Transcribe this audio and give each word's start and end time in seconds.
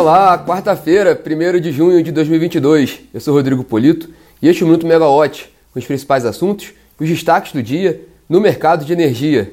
Olá, 0.00 0.38
quarta-feira, 0.38 1.12
1 1.14 1.60
de 1.60 1.70
junho 1.70 2.02
de 2.02 2.10
2022. 2.10 3.00
Eu 3.12 3.20
sou 3.20 3.34
Rodrigo 3.34 3.62
Polito 3.62 4.08
e 4.40 4.48
este 4.48 4.62
é 4.62 4.64
o 4.64 4.66
Minuto 4.66 4.86
Megawatt, 4.86 5.52
com 5.70 5.78
os 5.78 5.84
principais 5.84 6.24
assuntos 6.24 6.72
e 6.98 7.04
os 7.04 7.10
destaques 7.10 7.52
do 7.52 7.62
dia 7.62 8.00
no 8.26 8.40
mercado 8.40 8.82
de 8.82 8.94
energia. 8.94 9.52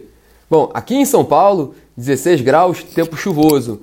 Bom, 0.49 0.71
aqui 0.73 0.95
em 0.95 1.03
São 1.03 1.25
Paulo, 1.25 1.75
16 1.97 2.39
graus, 2.39 2.81
tempo 2.81 3.17
chuvoso. 3.17 3.81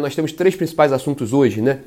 Nós 0.00 0.14
temos 0.14 0.30
três 0.30 0.54
principais 0.54 0.92
assuntos 0.92 1.32
hoje, 1.32 1.60
né? 1.60 1.80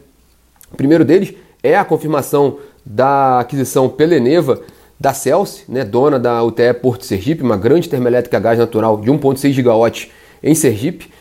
O 0.73 0.75
primeiro 0.75 1.05
deles 1.05 1.33
é 1.63 1.77
a 1.77 1.85
confirmação 1.85 2.59
da 2.85 3.39
aquisição 3.39 3.87
pela 3.87 4.13
Eneva 4.13 4.59
da 4.99 5.13
Celsi, 5.13 5.63
né, 5.69 5.85
dona 5.85 6.19
da 6.19 6.43
UTE 6.43 6.73
Porto 6.81 7.05
Sergipe, 7.05 7.43
uma 7.43 7.55
grande 7.55 7.87
termoelétrica 7.87 8.35
a 8.35 8.41
gás 8.41 8.59
natural 8.59 8.99
de 8.99 9.09
1,6 9.09 9.53
gigawatts 9.53 10.11
em 10.43 10.53
Sergipe. 10.53 11.15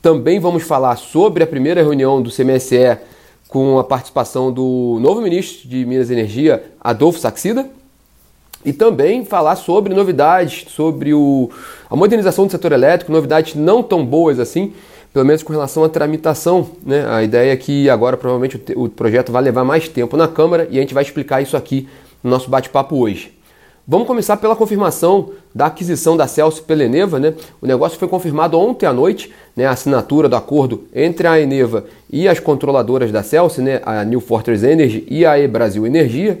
Também 0.00 0.38
vamos 0.38 0.62
falar 0.62 0.96
sobre 0.96 1.42
a 1.42 1.46
primeira 1.46 1.82
reunião 1.82 2.22
do 2.22 2.30
CMSE 2.30 2.98
com 3.48 3.78
a 3.78 3.84
participação 3.84 4.52
do 4.52 4.98
novo 5.00 5.20
ministro 5.20 5.68
de 5.68 5.84
Minas 5.84 6.08
e 6.08 6.12
Energia, 6.12 6.62
Adolfo 6.80 7.18
Saxida, 7.18 7.68
e 8.64 8.72
também 8.72 9.24
falar 9.24 9.56
sobre 9.56 9.94
novidades, 9.94 10.70
sobre 10.70 11.12
o, 11.12 11.50
a 11.90 11.96
modernização 11.96 12.46
do 12.46 12.52
setor 12.52 12.72
elétrico, 12.72 13.10
novidades 13.10 13.56
não 13.56 13.82
tão 13.82 14.04
boas 14.06 14.38
assim, 14.38 14.72
pelo 15.12 15.24
menos 15.24 15.42
com 15.42 15.52
relação 15.52 15.82
à 15.82 15.88
tramitação. 15.88 16.68
Né? 16.84 17.04
A 17.08 17.22
ideia 17.24 17.52
é 17.52 17.56
que 17.56 17.90
agora 17.90 18.16
provavelmente 18.16 18.62
o, 18.76 18.84
o 18.84 18.88
projeto 18.88 19.32
vai 19.32 19.42
levar 19.42 19.64
mais 19.64 19.88
tempo 19.88 20.16
na 20.16 20.28
Câmara 20.28 20.68
e 20.70 20.78
a 20.78 20.80
gente 20.80 20.94
vai 20.94 21.02
explicar 21.02 21.40
isso 21.40 21.56
aqui 21.56 21.88
no 22.22 22.30
nosso 22.30 22.48
bate-papo 22.48 22.96
hoje. 22.96 23.36
Vamos 23.90 24.06
começar 24.06 24.36
pela 24.36 24.54
confirmação 24.54 25.30
da 25.58 25.66
aquisição 25.66 26.16
da 26.16 26.28
Celso 26.28 26.62
pela 26.62 26.84
Eneva. 26.84 27.18
Né? 27.18 27.34
O 27.60 27.66
negócio 27.66 27.98
foi 27.98 28.06
confirmado 28.06 28.56
ontem 28.56 28.86
à 28.86 28.92
noite, 28.92 29.34
né? 29.56 29.66
a 29.66 29.72
assinatura 29.72 30.28
do 30.28 30.36
acordo 30.36 30.84
entre 30.94 31.26
a 31.26 31.40
Eneva 31.40 31.84
e 32.08 32.28
as 32.28 32.38
controladoras 32.38 33.10
da 33.10 33.24
Celso, 33.24 33.60
né? 33.60 33.80
a 33.84 34.04
New 34.04 34.20
Fortress 34.20 34.64
Energy 34.64 35.04
e 35.10 35.26
a 35.26 35.36
E 35.36 35.48
Brasil 35.48 35.84
Energia. 35.84 36.40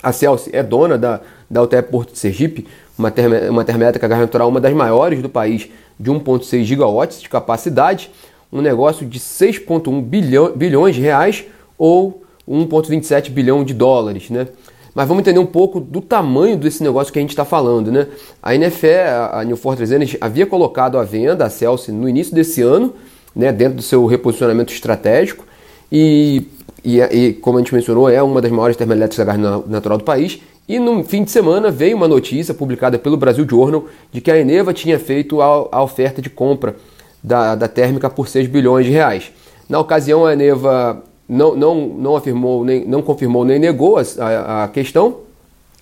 A 0.00 0.12
Celso 0.12 0.48
é 0.52 0.62
dona 0.62 0.96
da, 0.96 1.20
da 1.50 1.60
UTE 1.60 1.82
Porto 1.82 2.12
de 2.12 2.20
Sergipe, 2.20 2.68
uma, 2.96 3.10
term 3.10 3.32
uma 3.50 3.64
termoelétrica 3.64 4.06
natural, 4.06 4.48
uma 4.48 4.60
das 4.60 4.72
maiores 4.72 5.20
do 5.20 5.28
país, 5.28 5.68
de 5.98 6.08
1,6 6.08 6.62
gigawatts 6.62 7.20
de 7.20 7.28
capacidade, 7.28 8.12
um 8.52 8.60
negócio 8.60 9.04
de 9.04 9.18
6,1 9.18 10.00
bilhão, 10.02 10.52
bilhões 10.52 10.94
de 10.94 11.00
reais 11.00 11.44
ou 11.76 12.22
1,27 12.48 13.28
bilhão 13.30 13.64
de 13.64 13.74
dólares. 13.74 14.30
Né? 14.30 14.46
Mas 14.94 15.06
vamos 15.06 15.20
entender 15.20 15.38
um 15.38 15.46
pouco 15.46 15.80
do 15.80 16.00
tamanho 16.00 16.56
desse 16.56 16.82
negócio 16.82 17.12
que 17.12 17.18
a 17.18 17.22
gente 17.22 17.30
está 17.30 17.44
falando, 17.44 17.92
né? 17.92 18.08
A 18.42 18.54
NFE, 18.54 18.88
a 19.32 19.44
New 19.44 19.56
Fortress 19.56 19.94
Energy, 19.94 20.18
havia 20.20 20.46
colocado 20.46 20.98
à 20.98 21.04
venda 21.04 21.44
a 21.44 21.50
Celsius 21.50 21.96
no 21.96 22.08
início 22.08 22.34
desse 22.34 22.60
ano, 22.60 22.92
né, 23.34 23.52
dentro 23.52 23.76
do 23.76 23.82
seu 23.82 24.04
reposicionamento 24.06 24.72
estratégico, 24.72 25.44
e, 25.90 26.48
e, 26.84 27.00
e 27.00 27.32
como 27.34 27.58
a 27.58 27.60
gente 27.60 27.74
mencionou, 27.74 28.08
é 28.08 28.22
uma 28.22 28.40
das 28.40 28.50
maiores 28.50 28.76
termoelétricas 28.76 29.20
a 29.20 29.24
gás 29.24 29.66
natural 29.66 29.98
do 29.98 30.04
país. 30.04 30.40
E 30.68 30.78
no 30.78 31.02
fim 31.02 31.24
de 31.24 31.30
semana 31.30 31.70
veio 31.70 31.96
uma 31.96 32.06
notícia 32.06 32.54
publicada 32.54 32.98
pelo 32.98 33.16
Brasil 33.16 33.46
Journal 33.48 33.86
de 34.12 34.20
que 34.20 34.30
a 34.30 34.38
Eneva 34.38 34.72
tinha 34.72 34.98
feito 34.98 35.40
a, 35.42 35.68
a 35.72 35.82
oferta 35.82 36.22
de 36.22 36.30
compra 36.30 36.76
da, 37.22 37.54
da 37.54 37.66
térmica 37.66 38.08
por 38.08 38.28
6 38.28 38.46
bilhões 38.46 38.86
de 38.86 38.92
reais. 38.92 39.32
Na 39.68 39.80
ocasião, 39.80 40.24
a 40.24 40.32
Eneva 40.32 41.02
não, 41.30 41.54
não, 41.54 41.74
não 41.86 42.16
afirmou, 42.16 42.64
nem, 42.64 42.84
não 42.84 43.00
confirmou 43.02 43.44
nem 43.44 43.56
negou 43.56 43.98
a, 43.98 44.64
a 44.64 44.68
questão, 44.68 45.18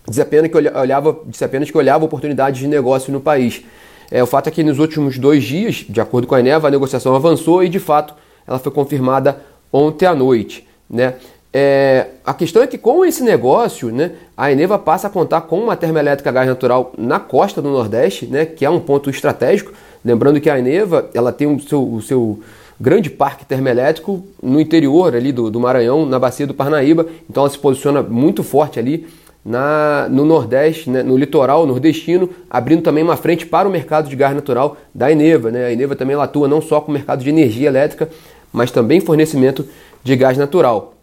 disse 0.06 0.20
apenas, 0.20 0.50
que 0.50 0.56
olhava, 0.58 1.18
disse 1.27 1.42
apenas 1.42 1.70
que 1.70 1.78
olhava 1.78 2.05
oportunidades 2.05 2.60
de 2.60 2.66
negócio 2.66 3.10
no 3.10 3.18
país. 3.18 3.64
É, 4.10 4.22
o 4.22 4.27
fato 4.27 4.48
é 4.48 4.50
que 4.50 4.62
nos 4.62 4.78
últimos 4.78 5.18
dois 5.18 5.42
dias, 5.42 5.86
de 5.88 6.00
acordo 6.02 6.27
com 6.27 6.34
a 6.34 6.40
Eneva, 6.40 6.68
a 6.68 6.70
negociação 6.70 7.14
avançou 7.14 7.64
e 7.64 7.68
de 7.70 7.78
fato 7.78 8.14
ela 8.46 8.58
foi 8.58 8.70
confirmada 8.70 9.40
ontem 9.72 10.05
à 10.05 10.14
noite. 10.14 10.68
Né? 10.88 11.14
É, 11.52 12.08
a 12.27 12.34
questão 12.34 12.62
é 12.62 12.67
que 12.67 12.77
com 12.77 13.02
esse 13.02 13.23
negócio, 13.23 13.90
né, 13.90 14.12
a 14.36 14.52
Eneva 14.52 14.78
passa 14.78 15.06
a 15.06 15.11
contar 15.11 15.42
com 15.42 15.58
uma 15.58 15.77
termoelétrica 15.77 16.28
a 16.28 16.33
gás 16.33 16.46
natural 16.46 16.92
na 16.96 17.18
costa 17.18 17.62
do 17.62 17.70
Nordeste, 17.70 18.27
né, 18.27 18.44
que 18.44 18.67
é 18.67 18.70
um 18.70 18.80
ponto 18.80 19.08
estratégico. 19.08 19.73
Lembrando 20.05 20.40
que 20.42 20.50
a 20.50 20.58
Eneva 20.58 21.08
ela 21.14 21.33
tem 21.33 21.46
o 21.46 21.58
seu, 21.58 21.83
o 21.83 22.02
seu 22.02 22.40
grande 22.80 23.11
parque 23.11 23.44
termoelétrico 23.44 24.24
no 24.42 24.61
interior 24.61 25.14
ali 25.14 25.33
do, 25.33 25.50
do 25.50 25.58
Maranhão, 25.58 26.06
na 26.06 26.18
bacia 26.18 26.46
do 26.46 26.55
Parnaíba. 26.55 27.06
Então 27.28 27.42
ela 27.42 27.50
se 27.50 27.58
posiciona 27.58 28.02
muito 28.02 28.42
forte 28.42 28.78
ali 28.78 29.06
na, 29.44 30.08
no 30.11 30.24
Nordeste, 30.24 30.90
né, 30.90 31.02
no 31.02 31.17
litoral 31.17 31.67
nordestino, 31.67 32.28
abrindo 32.50 32.83
também 32.83 33.02
uma 33.02 33.17
frente 33.17 33.46
para 33.46 33.68
o 33.68 33.70
mercado 33.70 34.08
de 34.08 34.14
gás 34.14 34.34
natural 34.34 34.77
da 34.94 35.11
Eneva. 35.11 35.50
Né? 35.50 35.64
A 35.67 35.72
Eneva 35.72 35.96
também 35.96 36.17
atua 36.17 36.46
não 36.46 36.61
só 36.61 36.80
com 36.80 36.90
o 36.90 36.94
mercado 36.94 37.24
de 37.24 37.30
energia 37.30 37.68
elétrica, 37.68 38.08
mas 38.52 38.70
também 38.70 39.00
fornecimento 39.00 39.67
de 40.05 40.14
gás 40.17 40.36
natural. 40.36 40.94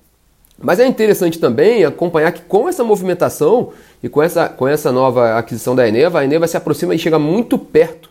Mas 0.61 0.79
é 0.79 0.87
interessante 0.87 1.37
também 1.37 1.83
acompanhar 1.83 2.31
que 2.31 2.41
com 2.41 2.69
essa 2.69 2.83
movimentação 2.83 3.73
e 4.01 4.07
com 4.07 4.23
essa, 4.23 4.47
com 4.47 4.67
essa 4.67 4.91
nova 4.91 5.37
aquisição 5.37 5.75
da 5.75 5.87
Eneva, 5.87 6.19
a 6.19 6.23
Eneva 6.23 6.47
se 6.47 6.55
aproxima 6.55 6.95
e 6.95 6.99
chega 6.99 7.19
muito 7.19 7.57
perto 7.57 8.09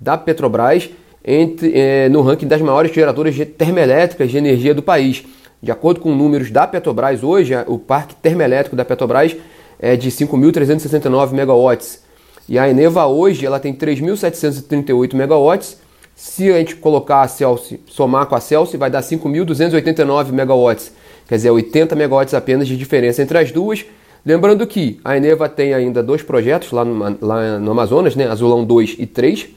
da 0.00 0.18
Petrobras 0.18 0.90
entre, 1.26 1.72
é, 1.74 2.08
no 2.08 2.22
ranking 2.22 2.46
das 2.46 2.62
maiores 2.62 2.94
geradoras 2.94 3.34
de 3.34 3.44
termoelétricas 3.44 4.30
de 4.30 4.38
energia 4.38 4.72
do 4.72 4.82
país. 4.82 5.24
De 5.60 5.72
acordo 5.72 6.00
com 6.00 6.14
números 6.14 6.50
da 6.50 6.66
Petrobras, 6.66 7.24
hoje 7.24 7.52
o 7.66 7.78
parque 7.78 8.14
termoelétrico 8.14 8.76
da 8.76 8.84
Petrobras 8.84 9.34
é 9.80 9.96
de 9.96 10.10
5.369 10.10 11.32
megawatts. 11.32 12.04
E 12.48 12.58
a 12.58 12.68
Eneva 12.68 13.06
hoje 13.06 13.44
ela 13.44 13.58
tem 13.58 13.74
3.738 13.74 15.14
megawatts. 15.14 15.78
Se 16.14 16.50
a 16.50 16.58
gente 16.58 16.76
colocar 16.76 17.22
a 17.22 17.28
Celsius, 17.28 17.80
somar 17.86 18.26
com 18.26 18.36
a 18.36 18.40
Celsius, 18.40 18.78
vai 18.78 18.88
dar 18.88 19.02
5.289 19.02 20.30
megawatts. 20.30 20.92
Quer 21.28 21.34
dizer, 21.34 21.50
80 21.50 21.96
megawatts 21.96 22.34
apenas 22.34 22.68
de 22.68 22.76
diferença 22.76 23.20
entre 23.20 23.36
as 23.36 23.50
duas. 23.50 23.84
Lembrando 24.24 24.66
que 24.66 25.00
a 25.04 25.16
Eneva 25.16 25.48
tem 25.48 25.74
ainda 25.74 26.02
dois 26.02 26.22
projetos 26.22 26.70
lá 26.72 26.84
no, 26.84 27.18
lá 27.20 27.58
no 27.58 27.70
Amazonas, 27.70 28.14
né? 28.14 28.26
Azulão 28.26 28.64
2 28.64 28.96
e 28.98 29.06
3, 29.06 29.48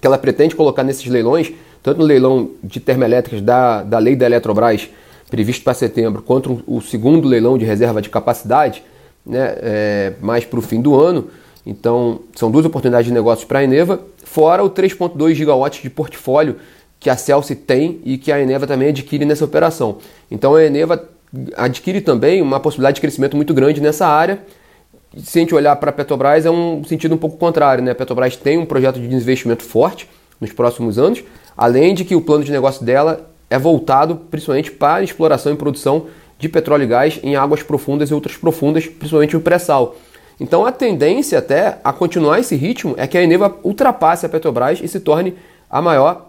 que 0.00 0.06
ela 0.06 0.18
pretende 0.18 0.54
colocar 0.54 0.82
nesses 0.82 1.06
leilões, 1.06 1.52
tanto 1.82 1.98
no 1.98 2.04
leilão 2.04 2.50
de 2.62 2.80
termoelétricas 2.80 3.40
da, 3.40 3.82
da 3.82 3.98
lei 3.98 4.16
da 4.16 4.26
Eletrobras, 4.26 4.88
previsto 5.30 5.64
para 5.64 5.74
setembro, 5.74 6.22
quanto 6.22 6.62
o 6.66 6.80
segundo 6.80 7.26
leilão 7.26 7.58
de 7.58 7.64
reserva 7.64 8.00
de 8.00 8.08
capacidade, 8.08 8.82
né, 9.24 9.56
é, 9.58 10.12
mais 10.20 10.44
para 10.44 10.58
o 10.58 10.62
fim 10.62 10.80
do 10.80 10.94
ano. 10.94 11.28
Então, 11.64 12.20
são 12.34 12.50
duas 12.50 12.64
oportunidades 12.64 13.06
de 13.06 13.12
negócios 13.12 13.44
para 13.44 13.58
a 13.58 13.64
Eneva, 13.64 14.00
fora 14.24 14.62
o 14.62 14.70
3,2 14.70 15.34
gigawatts 15.34 15.82
de 15.82 15.90
portfólio 15.90 16.56
que 17.00 17.10
a 17.10 17.16
Celsi 17.16 17.56
tem 17.56 18.00
e 18.04 18.16
que 18.16 18.30
a 18.30 18.40
Eneva 18.40 18.66
também 18.66 18.88
adquire 18.88 19.24
nessa 19.24 19.44
operação. 19.44 19.98
Então, 20.30 20.54
a 20.54 20.64
Eneva 20.64 21.08
adquire 21.56 22.00
também 22.00 22.40
uma 22.40 22.60
possibilidade 22.60 22.96
de 22.96 23.00
crescimento 23.00 23.36
muito 23.36 23.52
grande 23.52 23.80
nessa 23.80 24.06
área 24.06 24.40
se 25.22 25.38
a 25.38 25.40
gente 25.40 25.54
olhar 25.54 25.74
para 25.76 25.90
a 25.90 25.92
Petrobras, 25.92 26.44
é 26.44 26.50
um 26.50 26.84
sentido 26.84 27.14
um 27.14 27.18
pouco 27.18 27.36
contrário. 27.36 27.82
Né? 27.82 27.92
A 27.92 27.94
Petrobras 27.94 28.36
tem 28.36 28.58
um 28.58 28.66
projeto 28.66 29.00
de 29.00 29.08
desinvestimento 29.08 29.62
forte 29.62 30.08
nos 30.40 30.52
próximos 30.52 30.98
anos, 30.98 31.24
além 31.56 31.94
de 31.94 32.04
que 32.04 32.14
o 32.14 32.20
plano 32.20 32.44
de 32.44 32.52
negócio 32.52 32.84
dela 32.84 33.28
é 33.48 33.58
voltado 33.58 34.16
principalmente 34.30 34.70
para 34.70 35.02
exploração 35.02 35.52
e 35.52 35.56
produção 35.56 36.06
de 36.38 36.48
petróleo 36.48 36.84
e 36.84 36.86
gás 36.86 37.20
em 37.22 37.36
águas 37.36 37.62
profundas 37.62 38.10
e 38.10 38.14
outras 38.14 38.36
profundas, 38.36 38.86
principalmente 38.86 39.36
o 39.36 39.40
pré-sal. 39.40 39.96
Então 40.38 40.66
a 40.66 40.72
tendência 40.72 41.38
até 41.38 41.78
a 41.82 41.92
continuar 41.92 42.38
esse 42.38 42.54
ritmo 42.54 42.94
é 42.98 43.06
que 43.06 43.16
a 43.16 43.22
Eneva 43.22 43.56
ultrapasse 43.62 44.26
a 44.26 44.28
Petrobras 44.28 44.80
e 44.82 44.88
se 44.88 45.00
torne 45.00 45.34
a 45.70 45.80
maior 45.80 46.26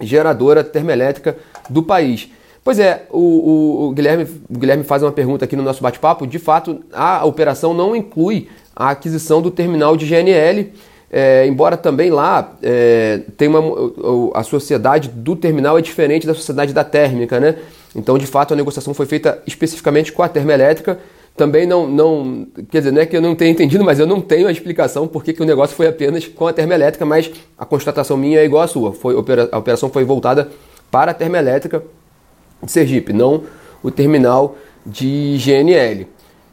geradora 0.00 0.62
termoelétrica 0.62 1.36
do 1.68 1.82
país. 1.82 2.28
Pois 2.64 2.78
é, 2.78 3.02
o, 3.10 3.18
o, 3.18 3.88
o, 3.88 3.90
Guilherme, 3.92 4.26
o 4.48 4.58
Guilherme 4.58 4.84
faz 4.84 5.02
uma 5.02 5.12
pergunta 5.12 5.44
aqui 5.44 5.54
no 5.54 5.62
nosso 5.62 5.82
bate-papo. 5.82 6.26
De 6.26 6.38
fato, 6.38 6.80
a 6.90 7.22
operação 7.26 7.74
não 7.74 7.94
inclui 7.94 8.48
a 8.74 8.88
aquisição 8.88 9.42
do 9.42 9.50
terminal 9.50 9.98
de 9.98 10.06
GNL, 10.06 10.72
é, 11.12 11.46
embora 11.46 11.76
também 11.76 12.10
lá 12.10 12.56
é, 12.62 13.20
tem 13.36 13.48
uma, 13.48 13.60
a 14.34 14.42
sociedade 14.42 15.10
do 15.10 15.36
terminal 15.36 15.78
é 15.78 15.82
diferente 15.82 16.26
da 16.26 16.34
sociedade 16.34 16.72
da 16.72 16.82
térmica, 16.82 17.38
né? 17.38 17.56
Então, 17.94 18.16
de 18.16 18.26
fato, 18.26 18.54
a 18.54 18.56
negociação 18.56 18.94
foi 18.94 19.04
feita 19.04 19.40
especificamente 19.46 20.10
com 20.10 20.22
a 20.22 20.28
termoelétrica. 20.28 20.98
Também 21.36 21.66
não, 21.66 21.86
não, 21.86 22.46
quer 22.70 22.78
dizer, 22.78 22.92
não 22.92 23.02
é 23.02 23.06
que 23.06 23.16
eu 23.16 23.20
não 23.20 23.34
tenha 23.34 23.50
entendido, 23.50 23.84
mas 23.84 23.98
eu 23.98 24.06
não 24.06 24.20
tenho 24.20 24.48
a 24.48 24.52
explicação 24.52 25.06
por 25.06 25.22
que, 25.22 25.40
o 25.40 25.44
negócio 25.44 25.76
foi 25.76 25.86
apenas 25.86 26.26
com 26.26 26.46
a 26.46 26.52
termoelétrica, 26.52 27.04
mas 27.04 27.30
a 27.58 27.66
constatação 27.66 28.16
minha 28.16 28.40
é 28.40 28.44
igual 28.44 28.62
à 28.62 28.66
sua. 28.66 28.92
Foi, 28.92 29.14
a 29.52 29.58
operação 29.58 29.90
foi 29.90 30.02
voltada 30.02 30.48
para 30.90 31.10
a 31.10 31.14
termoelétrica 31.14 31.82
de 32.64 32.72
Sergipe, 32.72 33.12
não 33.12 33.42
o 33.82 33.90
terminal 33.90 34.56
de 34.84 35.36
GNL. 35.38 36.06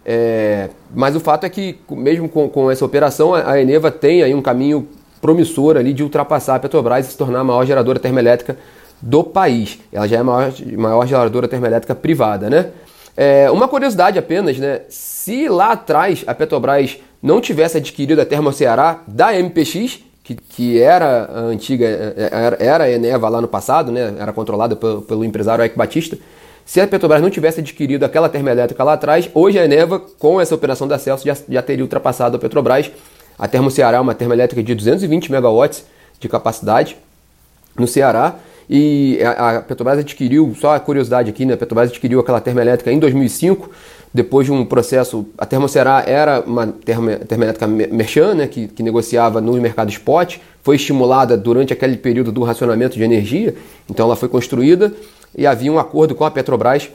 É, 0.05 0.69
mas 0.93 1.15
o 1.15 1.19
fato 1.19 1.45
é 1.45 1.49
que, 1.49 1.79
mesmo 1.89 2.27
com, 2.27 2.49
com, 2.49 2.71
essa 2.71 2.83
operação, 2.83 3.33
a 3.33 3.59
Eneva 3.59 3.91
tem 3.91 4.23
aí 4.23 4.33
um 4.33 4.41
caminho 4.41 4.87
promissor 5.21 5.77
ali 5.77 5.93
de 5.93 6.03
ultrapassar 6.03 6.55
a 6.55 6.59
Petrobras 6.59 7.07
e 7.07 7.11
se 7.11 7.17
tornar 7.17 7.41
a 7.41 7.43
maior 7.43 7.65
geradora 7.65 7.99
termoelétrica 7.99 8.57
do 9.01 9.23
país. 9.23 9.79
Ela 9.91 10.07
já 10.07 10.17
é 10.17 10.19
a 10.19 10.23
maior, 10.23 10.53
maior 10.77 11.07
geradora 11.07 11.47
termoelétrica 11.47 11.93
privada, 11.93 12.49
né? 12.49 12.71
É, 13.15 13.51
uma 13.51 13.67
curiosidade 13.67 14.17
apenas, 14.17 14.57
né? 14.57 14.81
Se 14.89 15.47
lá 15.47 15.73
atrás 15.73 16.23
a 16.25 16.33
Petrobras 16.33 16.97
não 17.21 17.39
tivesse 17.39 17.77
adquirido 17.77 18.19
a 18.19 18.25
Termo 18.25 18.51
Ceará 18.51 19.01
da 19.07 19.33
MPX, 19.33 19.99
que, 20.35 20.43
que 20.49 20.81
era 20.81 21.25
a 21.25 21.39
antiga, 21.41 21.85
era, 21.85 22.57
era 22.59 22.83
a 22.85 22.91
Eneva 22.91 23.29
lá 23.29 23.41
no 23.41 23.47
passado, 23.47 23.91
né, 23.91 24.15
era 24.19 24.31
controlada 24.33 24.75
pelo, 24.75 25.01
pelo 25.01 25.25
empresário 25.25 25.63
Ike 25.63 25.77
Batista, 25.77 26.17
se 26.65 26.79
a 26.79 26.87
Petrobras 26.87 27.21
não 27.21 27.29
tivesse 27.29 27.59
adquirido 27.59 28.03
aquela 28.03 28.29
termoelétrica 28.29 28.83
lá 28.83 28.93
atrás, 28.93 29.29
hoje 29.33 29.59
a 29.59 29.65
Eneva, 29.65 29.99
com 29.99 30.39
essa 30.39 30.55
operação 30.55 30.87
da 30.87 30.97
Celso, 30.97 31.25
já, 31.25 31.35
já 31.49 31.61
teria 31.61 31.83
ultrapassado 31.83 32.37
a 32.37 32.39
Petrobras. 32.39 32.89
A 33.37 33.47
Termo 33.47 33.71
Ceará 33.71 33.97
é 33.97 33.99
uma 33.99 34.13
termoelétrica 34.13 34.61
de 34.63 34.75
220 34.75 35.31
megawatts 35.31 35.83
de 36.19 36.29
capacidade 36.29 36.95
no 37.77 37.87
Ceará. 37.87 38.35
E 38.73 39.19
a 39.21 39.61
Petrobras 39.61 39.99
adquiriu, 39.99 40.55
só 40.57 40.75
a 40.75 40.79
curiosidade 40.79 41.29
aqui, 41.29 41.45
né? 41.45 41.55
A 41.55 41.57
Petrobras 41.57 41.89
adquiriu 41.89 42.21
aquela 42.21 42.39
termoelétrica 42.39 42.89
em 42.89 42.99
2005, 42.99 43.69
depois 44.13 44.45
de 44.45 44.53
um 44.53 44.63
processo. 44.63 45.25
A 45.37 45.45
Termoceará 45.45 46.05
era 46.07 46.39
uma 46.39 46.67
termoelétrica 46.67 47.67
merchan, 47.67 48.33
né? 48.33 48.47
Que, 48.47 48.69
que 48.69 48.81
negociava 48.81 49.41
no 49.41 49.51
mercado 49.59 49.89
spot, 49.89 50.37
foi 50.63 50.77
estimulada 50.77 51.35
durante 51.35 51.73
aquele 51.73 51.97
período 51.97 52.31
do 52.31 52.43
racionamento 52.43 52.95
de 52.95 53.03
energia, 53.03 53.53
então 53.89 54.05
ela 54.05 54.15
foi 54.15 54.29
construída 54.29 54.93
e 55.37 55.45
havia 55.45 55.69
um 55.69 55.77
acordo 55.77 56.15
com 56.15 56.23
a 56.23 56.31
Petrobras 56.31 56.89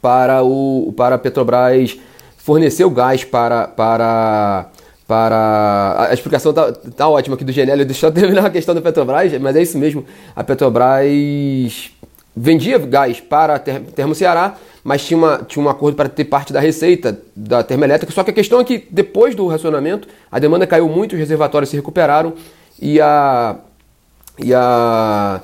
para, 0.00 0.42
o, 0.42 0.92
para 0.96 1.14
a 1.14 1.18
Petrobras 1.18 1.96
fornecer 2.38 2.84
o 2.84 2.90
gás 2.90 3.22
para, 3.22 3.68
para 3.68 4.66
para. 5.12 6.08
A 6.08 6.14
explicação 6.14 6.54
tá, 6.54 6.72
tá 6.72 7.06
ótima 7.06 7.34
aqui 7.34 7.44
do 7.44 7.52
Genélio, 7.52 7.84
deixa 7.84 8.06
eu 8.06 8.12
terminar 8.12 8.46
a 8.46 8.50
questão 8.50 8.74
da 8.74 8.80
Petrobras, 8.80 9.30
mas 9.38 9.54
é 9.54 9.60
isso 9.60 9.76
mesmo. 9.76 10.06
A 10.34 10.42
Petrobras 10.42 11.92
vendia 12.34 12.78
gás 12.78 13.20
para 13.20 13.56
a 13.56 13.58
Termo 13.58 14.14
Ceará, 14.14 14.56
mas 14.82 15.04
tinha, 15.04 15.18
uma, 15.18 15.42
tinha 15.46 15.62
um 15.62 15.68
acordo 15.68 15.96
para 15.96 16.08
ter 16.08 16.24
parte 16.24 16.50
da 16.50 16.60
receita 16.60 17.20
da 17.36 17.62
termoelétrica. 17.62 18.10
Só 18.10 18.24
que 18.24 18.30
a 18.30 18.32
questão 18.32 18.58
é 18.58 18.64
que 18.64 18.88
depois 18.90 19.34
do 19.34 19.46
racionamento, 19.46 20.08
a 20.30 20.38
demanda 20.38 20.66
caiu 20.66 20.88
muito, 20.88 21.12
os 21.12 21.18
reservatórios 21.18 21.68
se 21.68 21.76
recuperaram 21.76 22.32
e 22.80 22.98
a. 22.98 23.56
E 24.42 24.54
a 24.54 25.42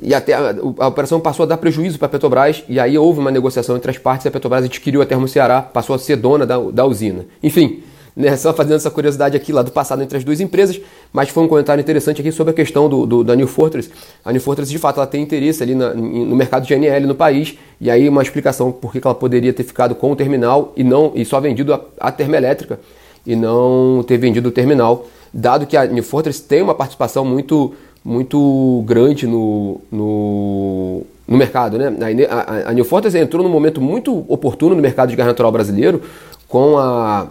e 0.00 0.14
até 0.14 0.32
a, 0.32 0.54
a, 0.78 0.86
operação 0.86 1.18
passou 1.18 1.42
a 1.42 1.46
dar 1.46 1.56
prejuízo 1.56 1.98
para 1.98 2.06
a 2.06 2.08
Petrobras, 2.08 2.62
e 2.68 2.78
aí 2.78 2.96
houve 2.96 3.18
uma 3.18 3.30
negociação 3.30 3.76
entre 3.76 3.90
as 3.90 3.98
partes 3.98 4.24
e 4.24 4.28
a 4.28 4.30
Petrobras 4.30 4.64
adquiriu 4.64 5.02
a 5.02 5.04
Termo 5.04 5.26
Ceará, 5.26 5.60
passou 5.60 5.96
a 5.96 5.98
ser 5.98 6.16
dona 6.16 6.46
da, 6.46 6.56
da 6.58 6.86
usina. 6.86 7.26
Enfim, 7.42 7.82
né, 8.16 8.36
só 8.36 8.52
fazendo 8.52 8.76
essa 8.76 8.90
curiosidade 8.90 9.36
aqui 9.36 9.52
lá 9.52 9.62
do 9.62 9.70
passado 9.70 10.02
entre 10.02 10.18
as 10.18 10.24
duas 10.24 10.40
empresas, 10.40 10.80
mas 11.12 11.28
foi 11.28 11.42
um 11.42 11.48
comentário 11.48 11.80
interessante 11.80 12.20
aqui 12.20 12.32
sobre 12.32 12.52
a 12.52 12.54
questão 12.54 12.88
do, 12.88 13.06
do 13.06 13.24
da 13.24 13.34
New 13.34 13.46
Fortress. 13.46 13.90
A 14.24 14.32
New 14.32 14.40
Fortress, 14.40 14.70
de 14.70 14.78
fato, 14.78 14.98
ela 14.98 15.06
tem 15.06 15.22
interesse 15.22 15.62
ali 15.62 15.74
na, 15.74 15.94
no 15.94 16.36
mercado 16.36 16.66
de 16.66 16.74
NL 16.74 17.06
no 17.06 17.14
país, 17.14 17.56
e 17.80 17.90
aí 17.90 18.08
uma 18.08 18.22
explicação 18.22 18.72
por 18.72 18.92
que 18.92 19.00
ela 19.02 19.14
poderia 19.14 19.52
ter 19.52 19.64
ficado 19.64 19.94
com 19.94 20.12
o 20.12 20.16
terminal 20.16 20.72
e 20.76 20.84
não 20.84 21.12
e 21.14 21.24
só 21.24 21.40
vendido 21.40 21.72
a, 21.72 21.80
a 21.98 22.12
termoelétrica 22.12 22.80
e 23.26 23.36
não 23.36 24.04
ter 24.06 24.16
vendido 24.16 24.48
o 24.48 24.52
terminal, 24.52 25.06
dado 25.32 25.66
que 25.66 25.76
a 25.76 25.86
New 25.86 26.02
Fortress 26.02 26.42
tem 26.42 26.62
uma 26.62 26.74
participação 26.74 27.24
muito, 27.24 27.74
muito 28.04 28.82
grande 28.86 29.26
no, 29.26 29.80
no, 29.90 31.02
no 31.28 31.36
mercado. 31.36 31.78
Né? 31.78 31.92
A, 32.28 32.34
a, 32.34 32.70
a 32.70 32.72
New 32.72 32.84
Fortress 32.84 33.16
entrou 33.16 33.44
num 33.44 33.50
momento 33.50 33.80
muito 33.80 34.24
oportuno 34.28 34.74
no 34.74 34.82
mercado 34.82 35.10
de 35.10 35.16
gás 35.16 35.26
natural 35.26 35.52
brasileiro, 35.52 36.02
com 36.48 36.76
a 36.78 37.28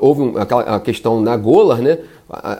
houve 0.00 0.22
um, 0.22 0.38
aquela 0.38 0.80
questão 0.80 1.20
na 1.20 1.36
Golar, 1.36 1.80
né? 1.80 1.98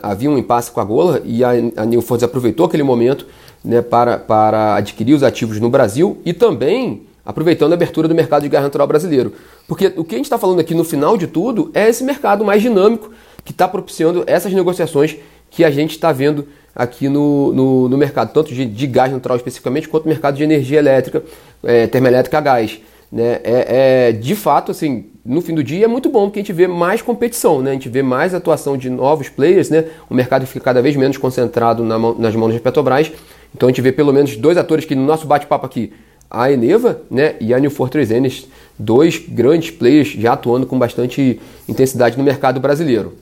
Havia 0.03 0.29
um 0.29 0.37
impasse 0.37 0.71
com 0.71 0.79
a 0.79 0.83
Golar 0.83 1.21
e 1.23 1.43
a, 1.43 1.51
a 1.77 1.85
New 1.85 2.01
Force 2.01 2.23
aproveitou 2.23 2.65
aquele 2.65 2.83
momento 2.83 3.25
né, 3.63 3.81
para, 3.81 4.17
para 4.17 4.75
adquirir 4.75 5.13
os 5.13 5.23
ativos 5.23 5.59
no 5.59 5.69
Brasil 5.69 6.19
e 6.23 6.33
também 6.33 7.03
aproveitando 7.25 7.71
a 7.71 7.75
abertura 7.75 8.07
do 8.07 8.13
mercado 8.13 8.43
de 8.43 8.49
gás 8.49 8.63
natural 8.63 8.87
brasileiro. 8.87 9.33
Porque 9.67 9.91
o 9.97 10.03
que 10.03 10.13
a 10.15 10.17
gente 10.17 10.25
está 10.25 10.37
falando 10.37 10.59
aqui 10.59 10.75
no 10.75 10.83
final 10.83 11.17
de 11.17 11.25
tudo 11.25 11.71
é 11.73 11.89
esse 11.89 12.03
mercado 12.03 12.45
mais 12.45 12.61
dinâmico 12.61 13.11
que 13.43 13.51
está 13.51 13.67
propiciando 13.67 14.23
essas 14.27 14.53
negociações 14.53 15.17
que 15.49 15.63
a 15.63 15.71
gente 15.71 15.91
está 15.91 16.11
vendo 16.11 16.47
aqui 16.75 17.07
no, 17.09 17.53
no, 17.53 17.89
no, 17.89 17.97
mercado, 17.97 18.33
tanto 18.33 18.53
de, 18.53 18.65
de, 18.65 18.87
gás 18.87 19.11
natural 19.11 19.37
especificamente, 19.37 19.87
quanto 19.87 20.07
mercado 20.07 20.35
de 20.35 20.43
energia 20.43 20.77
elétrica, 20.77 21.23
é, 21.63 21.87
termoelétrica 21.87 22.37
a 22.37 22.41
gás. 22.41 22.79
Né? 23.11 23.39
É, 23.43 24.09
é, 24.09 24.11
de 24.11 24.35
fato, 24.35 24.71
assim, 24.71 25.05
no 25.25 25.41
fim 25.41 25.55
do 25.55 25.63
dia 25.63 25.85
é 25.85 25.87
muito 25.87 26.07
bom 26.07 26.25
porque 26.25 26.39
a 26.39 26.43
gente 26.43 26.53
vê 26.53 26.67
mais 26.67 27.01
competição, 27.01 27.59
né? 27.59 27.71
a 27.71 27.73
gente 27.73 27.89
vê 27.89 28.03
mais 28.03 28.35
atuação 28.35 28.77
de 28.77 28.91
novos 28.91 29.27
players, 29.27 29.71
né? 29.71 29.85
o 30.07 30.13
mercado 30.13 30.45
fica 30.45 30.63
cada 30.63 30.83
vez 30.83 30.95
menos 30.95 31.17
concentrado 31.17 31.83
na 31.83 31.97
mão, 31.97 32.15
nas 32.19 32.35
mãos 32.35 32.53
da 32.53 32.59
Petrobras. 32.59 33.11
Então 33.53 33.67
a 33.67 33.71
gente 33.71 33.81
vê 33.81 33.91
pelo 33.91 34.13
menos 34.13 34.37
dois 34.37 34.55
atores 34.55 34.85
que 34.85 34.93
no 34.93 35.03
nosso 35.03 35.25
bate-papo 35.25 35.65
aqui, 35.65 35.91
a 36.29 36.51
Eneva 36.51 37.01
né? 37.09 37.35
e 37.39 37.55
a 37.55 37.59
New 37.59 37.71
Fortress 37.71 38.13
Energy, 38.13 38.47
dois 38.77 39.17
grandes 39.17 39.71
players 39.71 40.09
já 40.09 40.33
atuando 40.33 40.67
com 40.67 40.77
bastante 40.77 41.41
intensidade 41.67 42.15
no 42.19 42.23
mercado 42.23 42.59
brasileiro. 42.59 43.13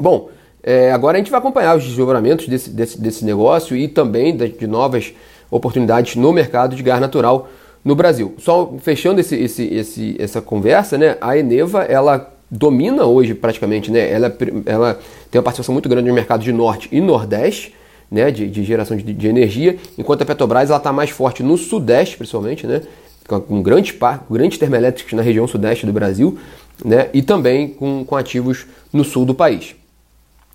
Bom, 0.00 0.28
é, 0.60 0.90
agora 0.90 1.18
a 1.18 1.20
gente 1.20 1.30
vai 1.30 1.38
acompanhar 1.38 1.76
os 1.76 1.84
desdobramentos 1.84 2.48
desse, 2.48 2.68
desse, 2.70 3.00
desse 3.00 3.24
negócio 3.24 3.76
e 3.76 3.86
também 3.86 4.36
de, 4.36 4.48
de 4.48 4.66
novas 4.66 5.12
oportunidades 5.48 6.16
no 6.16 6.32
mercado 6.32 6.74
de 6.74 6.82
gás 6.82 7.00
natural 7.00 7.48
no 7.84 7.94
Brasil. 7.94 8.34
Só 8.38 8.74
fechando 8.80 9.20
esse, 9.20 9.34
esse, 9.36 9.64
esse, 9.74 10.16
essa 10.18 10.40
conversa, 10.40 10.96
né, 10.96 11.16
a 11.20 11.36
Eneva 11.36 11.82
ela 11.84 12.32
domina 12.50 13.04
hoje 13.06 13.34
praticamente, 13.34 13.90
né, 13.90 14.10
ela, 14.10 14.36
ela 14.66 15.00
tem 15.30 15.38
uma 15.38 15.42
participação 15.42 15.72
muito 15.72 15.88
grande 15.88 16.08
no 16.08 16.14
mercado 16.14 16.42
de 16.42 16.52
norte 16.52 16.88
e 16.92 17.00
nordeste, 17.00 17.74
né, 18.10 18.30
de, 18.30 18.48
de 18.48 18.62
geração 18.62 18.96
de, 18.96 19.02
de, 19.12 19.26
energia, 19.26 19.78
enquanto 19.96 20.22
a 20.22 20.26
Petrobras 20.26 20.68
ela 20.68 20.76
está 20.76 20.92
mais 20.92 21.10
forte 21.10 21.42
no 21.42 21.56
sudeste, 21.56 22.16
principalmente, 22.16 22.66
né, 22.66 22.82
com 23.26 23.62
grandes, 23.62 23.94
grandes 24.30 24.58
termoelétricos 24.58 25.14
na 25.14 25.22
região 25.22 25.46
sudeste 25.48 25.86
do 25.86 25.92
Brasil, 25.92 26.38
né, 26.84 27.08
e 27.14 27.22
também 27.22 27.68
com, 27.68 28.04
com 28.04 28.16
ativos 28.16 28.66
no 28.92 29.02
sul 29.02 29.24
do 29.24 29.34
país. 29.34 29.74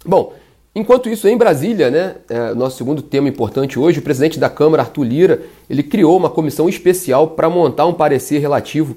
Bom, 0.06 0.34
Enquanto 0.78 1.10
isso, 1.10 1.28
em 1.28 1.36
Brasília, 1.36 1.90
né, 1.90 2.18
é, 2.30 2.54
nosso 2.54 2.78
segundo 2.78 3.02
tema 3.02 3.28
importante 3.28 3.80
hoje, 3.80 3.98
o 3.98 4.02
presidente 4.04 4.38
da 4.38 4.48
Câmara, 4.48 4.84
Arthur 4.84 5.04
Lira, 5.06 5.42
ele 5.68 5.82
criou 5.82 6.16
uma 6.16 6.30
comissão 6.30 6.70
especial 6.70 7.30
para 7.30 7.50
montar 7.50 7.88
um 7.88 7.94
parecer 7.94 8.38
relativo 8.38 8.96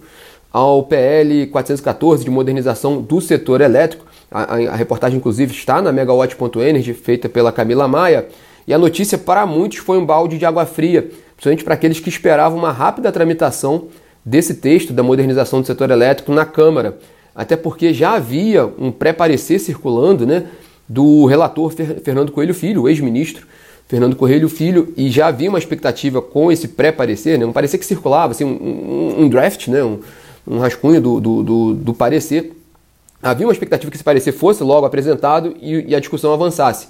ao 0.52 0.82
PL 0.82 1.46
414 1.46 2.22
de 2.22 2.30
modernização 2.30 3.00
do 3.00 3.18
setor 3.22 3.62
elétrico. 3.62 4.04
A, 4.30 4.42
a, 4.42 4.72
a 4.72 4.76
reportagem, 4.76 5.16
inclusive, 5.16 5.54
está 5.54 5.80
na 5.80 5.90
megawatt.energy, 5.90 6.92
feita 6.92 7.30
pela 7.30 7.50
Camila 7.50 7.88
Maia. 7.88 8.28
E 8.68 8.74
a 8.74 8.78
notícia, 8.78 9.16
para 9.16 9.46
muitos, 9.46 9.78
foi 9.78 9.96
um 9.96 10.04
balde 10.04 10.36
de 10.36 10.44
água 10.44 10.66
fria, 10.66 11.08
principalmente 11.34 11.64
para 11.64 11.72
aqueles 11.72 11.98
que 11.98 12.10
esperavam 12.10 12.58
uma 12.58 12.72
rápida 12.72 13.10
tramitação 13.10 13.86
desse 14.22 14.52
texto 14.52 14.92
da 14.92 15.02
modernização 15.02 15.62
do 15.62 15.66
setor 15.66 15.90
elétrico 15.90 16.30
na 16.30 16.44
Câmara. 16.44 16.98
Até 17.34 17.56
porque 17.56 17.94
já 17.94 18.16
havia 18.16 18.66
um 18.66 18.92
pré-parecer 18.92 19.58
circulando, 19.58 20.26
né? 20.26 20.44
Do 20.90 21.24
relator 21.24 21.70
Fernando 22.02 22.32
Coelho 22.32 22.52
Filho, 22.52 22.88
ex-ministro 22.88 23.46
Fernando 23.86 24.16
Coelho 24.16 24.48
Filho, 24.48 24.92
e 24.96 25.08
já 25.08 25.28
havia 25.28 25.48
uma 25.48 25.58
expectativa 25.58 26.20
com 26.20 26.50
esse 26.50 26.66
pré-parecer, 26.66 27.38
né, 27.38 27.46
um 27.46 27.52
parecer 27.52 27.78
que 27.78 27.86
circulava, 27.86 28.32
assim, 28.32 28.44
um, 28.44 29.14
um 29.20 29.28
draft, 29.28 29.68
né, 29.68 29.84
um, 29.84 30.00
um 30.44 30.58
rascunho 30.58 31.00
do, 31.00 31.20
do, 31.20 31.42
do, 31.44 31.74
do, 31.74 31.94
parecer. 31.94 32.56
Havia 33.22 33.46
uma 33.46 33.52
expectativa 33.52 33.88
que 33.88 33.96
esse 33.96 34.02
parecer 34.02 34.32
fosse 34.32 34.64
logo 34.64 34.84
apresentado 34.84 35.54
e, 35.60 35.90
e 35.90 35.94
a 35.94 36.00
discussão 36.00 36.32
avançasse. 36.32 36.88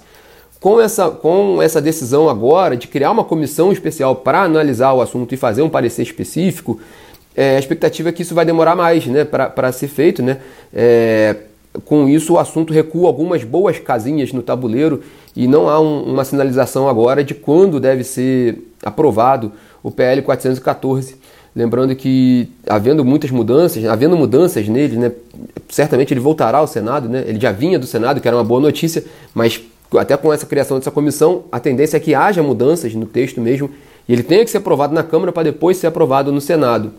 Com 0.59 0.81
essa, 0.81 1.11
com 1.11 1.61
essa 1.61 1.79
decisão 1.79 2.27
agora 2.27 2.75
de 2.75 2.87
criar 2.87 3.11
uma 3.11 3.23
comissão 3.23 3.71
especial 3.71 4.15
para 4.15 4.41
analisar 4.41 4.93
o 4.93 5.01
assunto 5.01 5.33
e 5.33 5.37
fazer 5.37 5.61
um 5.61 5.69
parecer 5.69 6.01
específico, 6.01 6.79
é, 7.35 7.55
a 7.55 7.59
expectativa 7.59 8.09
é 8.09 8.11
que 8.11 8.23
isso 8.23 8.33
vai 8.33 8.45
demorar 8.45 8.75
mais 8.75 9.05
né, 9.05 9.25
para 9.25 9.71
ser 9.71 9.87
feito. 9.87 10.23
Né? 10.23 10.37
É, 10.73 11.35
com 11.85 12.09
isso, 12.09 12.33
o 12.33 12.39
assunto 12.39 12.73
recua 12.73 13.07
algumas 13.07 13.43
boas 13.43 13.79
casinhas 13.79 14.33
no 14.33 14.41
tabuleiro 14.41 15.01
e 15.35 15.47
não 15.47 15.69
há 15.69 15.79
um, 15.79 16.03
uma 16.03 16.25
sinalização 16.25 16.89
agora 16.89 17.23
de 17.23 17.33
quando 17.33 17.79
deve 17.79 18.03
ser 18.03 18.57
aprovado 18.83 19.51
o 19.81 19.89
PL 19.89 20.21
414. 20.21 21.15
Lembrando 21.55 21.95
que, 21.95 22.49
havendo 22.67 23.03
muitas 23.03 23.29
mudanças, 23.31 23.83
havendo 23.85 24.15
mudanças 24.15 24.67
nele, 24.67 24.97
né, 24.97 25.11
certamente 25.69 26.13
ele 26.13 26.19
voltará 26.19 26.59
ao 26.59 26.67
Senado, 26.67 27.09
né, 27.09 27.23
ele 27.27 27.39
já 27.39 27.51
vinha 27.51 27.77
do 27.77 27.85
Senado, 27.85 28.21
que 28.21 28.27
era 28.27 28.37
uma 28.37 28.43
boa 28.43 28.61
notícia, 28.61 29.03
mas 29.33 29.61
até 29.97 30.15
com 30.15 30.31
essa 30.31 30.45
criação 30.45 30.77
dessa 30.77 30.91
comissão, 30.91 31.43
a 31.51 31.59
tendência 31.59 31.97
é 31.97 31.99
que 31.99 32.15
haja 32.15 32.41
mudanças 32.41 32.93
no 32.93 33.05
texto 33.05 33.41
mesmo 33.41 33.69
e 34.07 34.13
ele 34.13 34.23
tenha 34.23 34.43
que 34.43 34.51
ser 34.51 34.57
aprovado 34.57 34.93
na 34.93 35.03
Câmara 35.03 35.31
para 35.31 35.43
depois 35.43 35.77
ser 35.77 35.87
aprovado 35.87 36.31
no 36.31 36.39
Senado. 36.39 36.93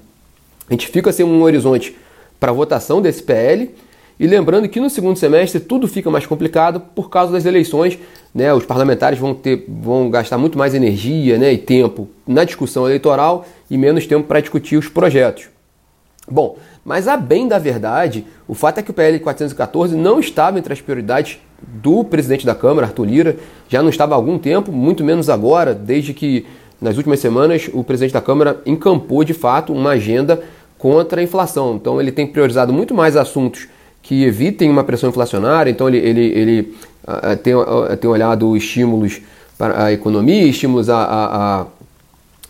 A 0.69 0.73
gente 0.73 0.89
fica 0.89 1.13
sem 1.13 1.25
um 1.25 1.43
horizonte 1.43 1.97
para 2.39 2.53
votação 2.53 3.01
desse 3.01 3.23
PL 3.23 3.71
e 4.19 4.27
lembrando 4.27 4.69
que 4.69 4.81
no 4.81 4.91
segundo 4.91 5.19
semestre 5.19 5.61
tudo 5.61 5.89
fica 5.89 6.11
mais 6.11 6.27
complicado 6.27 6.81
por 6.81 7.11
causa 7.11 7.33
das 7.33 7.45
eleições, 7.45 7.99
né? 8.35 8.53
Os 8.55 8.65
parlamentares 8.65 9.19
vão 9.19 9.35
ter, 9.35 9.65
vão 9.69 10.11
gastar 10.11 10.39
muito 10.39 10.57
mais 10.57 10.75
energia, 10.75 11.39
né, 11.39 11.53
e 11.53 11.59
tempo 11.59 12.09
na 12.27 12.45
discussão 12.45 12.87
eleitoral 12.87 13.45
e 13.71 13.77
menos 13.77 14.07
tempo 14.07 14.27
para 14.27 14.41
discutir 14.41 14.77
os 14.77 14.89
projetos. 14.89 15.49
Bom, 16.31 16.57
mas 16.85 17.09
a 17.09 17.17
bem 17.17 17.49
da 17.49 17.59
verdade, 17.59 18.25
o 18.47 18.55
fato 18.55 18.79
é 18.79 18.83
que 18.83 18.91
o 18.91 18.95
PL 18.95 19.19
414 19.19 19.97
não 19.97 20.21
estava 20.21 20.59
entre 20.59 20.73
as 20.73 20.81
prioridades 20.81 21.41
do 21.61 22.05
presidente 22.05 22.47
da 22.47 22.55
Câmara, 22.55 22.87
Arthur 22.87 23.05
Lira, 23.05 23.37
já 23.69 23.83
não 23.83 23.89
estava 23.89 24.15
há 24.15 24.17
algum 24.17 24.39
tempo, 24.39 24.71
muito 24.71 25.03
menos 25.03 25.29
agora, 25.29 25.75
desde 25.75 26.15
que 26.15 26.47
nas 26.81 26.97
últimas 26.97 27.21
semanas 27.21 27.69
o 27.73 27.85
presidente 27.85 28.13
da 28.13 28.21
Câmara 28.21 28.61
encampou 28.67 29.23
de 29.25 29.33
fato 29.33 29.73
uma 29.73 29.91
agenda 29.91 30.43
contra 30.79 31.21
a 31.21 31.25
inflação. 31.25 31.77
Então 31.77 32.01
ele 32.01 32.11
tem 32.11 32.27
priorizado 32.27 32.73
muito 32.73 32.95
mais 32.95 33.17
assuntos 33.17 33.69
que 34.03 34.25
evitem 34.25 34.69
uma 34.69 34.85
pressão 34.85 35.09
inflacionária, 35.09 35.71
então 35.71 35.89
ele, 35.89 35.99
ele, 35.99 36.21
ele 36.21 36.75
uh, 37.07 37.37
tem, 37.37 37.55
uh, 37.55 37.97
tem 37.99 38.11
olhado 38.11 38.57
estímulos 38.57 39.21
para 39.57 39.85
a 39.85 39.93
economia, 39.93 40.43
estímulos 40.43 40.91
a, 40.91 41.67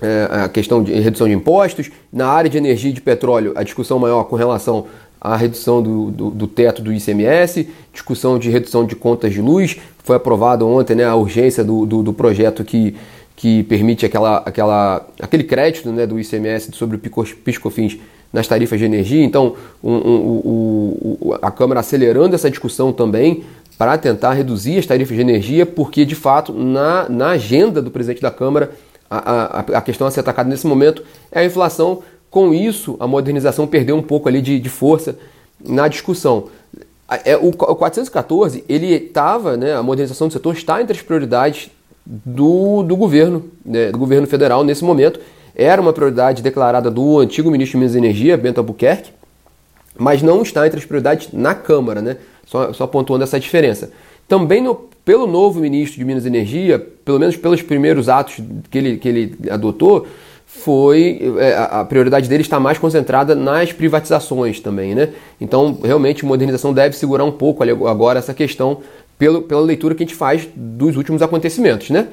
é, 0.00 0.28
a, 0.44 0.48
questão 0.48 0.82
de 0.82 0.92
redução 0.94 1.28
de 1.28 1.34
impostos. 1.34 1.90
Na 2.10 2.28
área 2.28 2.48
de 2.48 2.56
energia 2.56 2.90
e 2.90 2.94
de 2.94 3.02
petróleo, 3.02 3.52
a 3.54 3.62
discussão 3.62 3.98
maior 3.98 4.24
com 4.24 4.34
relação 4.34 4.86
à 5.20 5.36
redução 5.36 5.82
do, 5.82 6.10
do, 6.10 6.30
do 6.30 6.46
teto 6.46 6.80
do 6.80 6.92
ICMS, 6.92 7.68
discussão 7.92 8.38
de 8.38 8.48
redução 8.48 8.86
de 8.86 8.96
contas 8.96 9.32
de 9.32 9.42
luz, 9.42 9.76
foi 10.02 10.16
aprovado 10.16 10.66
ontem 10.66 10.96
né, 10.96 11.04
a 11.04 11.14
urgência 11.14 11.62
do, 11.62 11.84
do, 11.84 12.02
do 12.02 12.12
projeto 12.12 12.64
que 12.64 12.96
que 13.42 13.64
permite 13.64 14.06
aquela, 14.06 14.36
aquela, 14.46 15.04
aquele 15.20 15.42
crédito 15.42 15.90
né, 15.90 16.06
do 16.06 16.20
ICMS 16.20 16.70
sobre 16.74 16.96
o 16.96 17.00
PiscoFins 17.44 17.98
nas 18.32 18.46
tarifas 18.46 18.78
de 18.78 18.84
energia. 18.84 19.22
Então, 19.22 19.54
um, 19.82 19.92
um, 19.92 21.18
um, 21.20 21.34
a 21.42 21.50
Câmara 21.50 21.80
acelerando 21.80 22.34
essa 22.34 22.50
discussão 22.50 22.92
também 22.92 23.44
para 23.76 23.98
tentar 23.98 24.32
reduzir 24.32 24.78
as 24.78 24.86
tarifas 24.86 25.14
de 25.14 25.20
energia, 25.20 25.66
porque 25.66 26.04
de 26.04 26.14
fato 26.14 26.52
na, 26.52 27.08
na 27.08 27.30
agenda 27.30 27.82
do 27.82 27.90
presidente 27.90 28.22
da 28.22 28.30
Câmara 28.30 28.70
a, 29.10 29.58
a, 29.58 29.60
a 29.78 29.82
questão 29.82 30.06
a 30.06 30.10
ser 30.10 30.20
atacada 30.20 30.48
nesse 30.48 30.66
momento 30.66 31.04
é 31.30 31.40
a 31.40 31.44
inflação. 31.44 32.02
Com 32.30 32.54
isso, 32.54 32.96
a 32.98 33.06
modernização 33.06 33.66
perdeu 33.66 33.94
um 33.94 34.02
pouco 34.02 34.28
ali 34.28 34.40
de, 34.40 34.58
de 34.58 34.68
força 34.70 35.18
na 35.62 35.86
discussão. 35.86 36.48
É, 37.26 37.36
o, 37.36 37.48
o 37.48 37.76
414, 37.76 38.64
ele 38.66 38.86
estava, 38.86 39.54
né, 39.54 39.74
a 39.74 39.82
modernização 39.82 40.28
do 40.28 40.32
setor 40.32 40.54
está 40.54 40.80
entre 40.80 40.96
as 40.96 41.02
prioridades 41.02 41.70
do, 42.06 42.82
do 42.82 42.96
governo, 42.96 43.44
né, 43.64 43.90
do 43.90 43.98
governo 43.98 44.26
federal 44.26 44.64
nesse 44.64 44.82
momento. 44.82 45.20
Era 45.54 45.80
uma 45.80 45.92
prioridade 45.92 46.42
declarada 46.42 46.90
do 46.90 47.18
antigo 47.18 47.50
ministro 47.50 47.78
de 47.78 47.84
Minas 47.84 47.94
e 47.94 47.98
Energia, 47.98 48.36
Bento 48.36 48.58
Albuquerque, 48.58 49.10
mas 49.96 50.22
não 50.22 50.42
está 50.42 50.66
entre 50.66 50.78
as 50.78 50.84
prioridades 50.84 51.28
na 51.32 51.54
Câmara, 51.54 52.00
né? 52.00 52.16
Só, 52.46 52.72
só 52.72 52.86
pontuando 52.86 53.24
essa 53.24 53.38
diferença. 53.38 53.90
Também 54.26 54.62
no, 54.62 54.74
pelo 55.04 55.26
novo 55.26 55.60
ministro 55.60 55.98
de 55.98 56.04
Minas 56.04 56.24
e 56.24 56.28
Energia, 56.28 56.78
pelo 57.04 57.18
menos 57.18 57.36
pelos 57.36 57.60
primeiros 57.60 58.08
atos 58.08 58.40
que 58.70 58.78
ele, 58.78 58.96
que 58.96 59.08
ele 59.08 59.36
adotou, 59.50 60.06
foi 60.46 61.34
é, 61.38 61.56
a 61.56 61.84
prioridade 61.84 62.28
dele 62.28 62.42
está 62.42 62.60
mais 62.60 62.78
concentrada 62.78 63.34
nas 63.34 63.72
privatizações 63.72 64.60
também, 64.60 64.94
né? 64.94 65.08
Então, 65.40 65.78
realmente, 65.82 66.24
modernização 66.24 66.72
deve 66.74 66.94
segurar 66.96 67.24
um 67.24 67.32
pouco 67.32 67.62
agora 67.86 68.18
essa 68.18 68.34
questão 68.34 68.80
pelo, 69.18 69.42
pela 69.42 69.60
leitura 69.62 69.94
que 69.94 70.02
a 70.02 70.06
gente 70.06 70.16
faz 70.16 70.48
dos 70.54 70.96
últimos 70.96 71.22
acontecimentos, 71.22 71.90
né? 71.90 72.08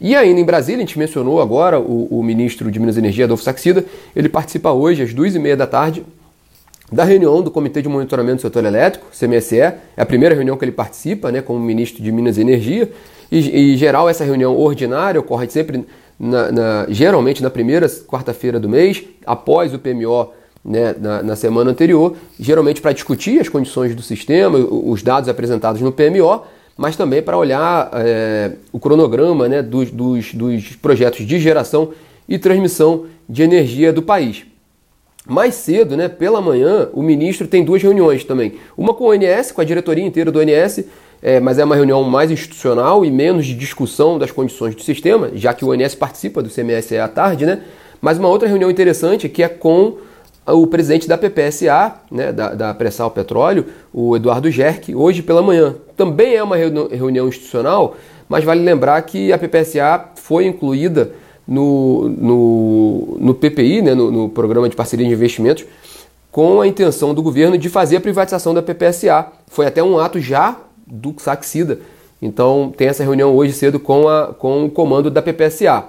E 0.00 0.16
ainda 0.16 0.40
em 0.40 0.44
Brasília, 0.44 0.78
a 0.78 0.86
gente 0.86 0.98
mencionou 0.98 1.40
agora 1.42 1.78
o, 1.78 2.06
o 2.10 2.22
ministro 2.22 2.70
de 2.70 2.80
Minas 2.80 2.96
e 2.96 3.00
Energia, 3.00 3.26
Adolfo 3.26 3.44
Saxida, 3.44 3.84
ele 4.16 4.28
participa 4.28 4.72
hoje 4.72 5.02
às 5.02 5.12
duas 5.12 5.34
e 5.34 5.38
meia 5.38 5.56
da 5.56 5.66
tarde 5.66 6.04
da 6.90 7.04
reunião 7.04 7.40
do 7.40 7.50
Comitê 7.50 7.80
de 7.80 7.88
Monitoramento 7.88 8.36
do 8.36 8.42
Setor 8.42 8.64
Elétrico, 8.64 9.06
CMSE, 9.16 9.60
é 9.60 9.80
a 9.96 10.06
primeira 10.06 10.34
reunião 10.34 10.56
que 10.56 10.64
ele 10.64 10.72
participa, 10.72 11.30
né, 11.30 11.40
como 11.40 11.60
ministro 11.60 12.02
de 12.02 12.10
Minas 12.10 12.36
e 12.36 12.40
Energia, 12.40 12.90
e, 13.30 13.76
geral 13.76 14.08
essa 14.08 14.24
reunião 14.24 14.56
ordinária 14.56 15.20
ocorre 15.20 15.48
sempre, 15.48 15.86
na, 16.18 16.50
na, 16.50 16.86
geralmente 16.88 17.42
na 17.42 17.50
primeira 17.50 17.88
quarta-feira 17.88 18.58
do 18.58 18.68
mês, 18.68 19.04
após 19.24 19.72
o 19.72 19.78
PMO 19.78 20.32
né, 20.64 20.94
na, 20.98 21.22
na, 21.22 21.36
semana 21.36 21.70
anterior, 21.70 22.16
geralmente 22.38 22.80
para 22.80 22.92
discutir 22.92 23.40
as 23.40 23.48
condições 23.48 23.94
do 23.94 24.02
sistema, 24.02 24.58
os 24.58 25.00
dados 25.00 25.28
apresentados 25.28 25.80
no 25.80 25.92
PMO, 25.92 26.42
mas 26.80 26.96
também 26.96 27.20
para 27.20 27.36
olhar 27.36 27.90
é, 27.92 28.52
o 28.72 28.80
cronograma 28.80 29.46
né, 29.46 29.60
dos, 29.60 29.90
dos, 29.90 30.32
dos 30.32 30.76
projetos 30.76 31.26
de 31.26 31.38
geração 31.38 31.90
e 32.26 32.38
transmissão 32.38 33.04
de 33.28 33.42
energia 33.42 33.92
do 33.92 34.00
país. 34.00 34.46
Mais 35.26 35.56
cedo, 35.56 35.94
né, 35.94 36.08
pela 36.08 36.40
manhã, 36.40 36.88
o 36.94 37.02
ministro 37.02 37.46
tem 37.46 37.62
duas 37.62 37.82
reuniões 37.82 38.24
também. 38.24 38.54
Uma 38.78 38.94
com 38.94 39.04
o 39.04 39.10
ONS, 39.10 39.52
com 39.52 39.60
a 39.60 39.64
diretoria 39.64 40.02
inteira 40.02 40.32
do 40.32 40.38
ONS, 40.38 40.86
é, 41.20 41.38
mas 41.38 41.58
é 41.58 41.64
uma 41.64 41.76
reunião 41.76 42.02
mais 42.02 42.30
institucional 42.30 43.04
e 43.04 43.10
menos 43.10 43.44
de 43.44 43.54
discussão 43.54 44.18
das 44.18 44.30
condições 44.30 44.74
do 44.74 44.80
sistema, 44.80 45.32
já 45.34 45.52
que 45.52 45.66
o 45.66 45.68
ONS 45.68 45.94
participa 45.94 46.42
do 46.42 46.48
CMSE 46.48 46.96
à 46.96 47.08
tarde, 47.08 47.44
né? 47.44 47.60
Mas 48.00 48.16
uma 48.16 48.28
outra 48.28 48.48
reunião 48.48 48.70
interessante 48.70 49.28
que 49.28 49.42
é 49.42 49.48
com 49.48 49.98
o 50.46 50.66
presidente 50.66 51.06
da 51.06 51.18
PPSA, 51.18 51.94
né, 52.10 52.32
da, 52.32 52.54
da 52.54 52.74
Pressal 52.74 53.10
Petróleo, 53.10 53.66
o 53.92 54.16
Eduardo 54.16 54.50
Gerck, 54.50 54.94
hoje 54.94 55.22
pela 55.22 55.42
manhã. 55.42 55.74
Também 56.00 56.34
é 56.34 56.42
uma 56.42 56.56
reunião 56.56 57.28
institucional, 57.28 57.94
mas 58.26 58.42
vale 58.42 58.62
lembrar 58.62 59.02
que 59.02 59.34
a 59.34 59.36
PPSA 59.36 60.12
foi 60.14 60.46
incluída 60.46 61.12
no, 61.46 62.08
no, 62.08 63.18
no 63.20 63.34
PPI, 63.34 63.82
né, 63.82 63.94
no, 63.94 64.10
no 64.10 64.28
Programa 64.30 64.66
de 64.66 64.74
Parceria 64.74 65.06
de 65.06 65.12
Investimentos, 65.12 65.66
com 66.30 66.62
a 66.62 66.66
intenção 66.66 67.12
do 67.12 67.22
governo 67.22 67.58
de 67.58 67.68
fazer 67.68 67.98
a 67.98 68.00
privatização 68.00 68.54
da 68.54 68.62
PPSA. 68.62 69.26
Foi 69.48 69.66
até 69.66 69.82
um 69.82 69.98
ato 69.98 70.18
já 70.18 70.56
do 70.86 71.14
Saxida. 71.18 71.80
Então 72.22 72.72
tem 72.74 72.88
essa 72.88 73.04
reunião 73.04 73.36
hoje 73.36 73.52
cedo 73.52 73.78
com, 73.78 74.08
a, 74.08 74.28
com 74.28 74.64
o 74.64 74.70
comando 74.70 75.10
da 75.10 75.20
PPSA. 75.20 75.84